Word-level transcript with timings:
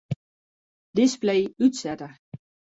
Display 0.99 1.45
útsette. 1.69 2.09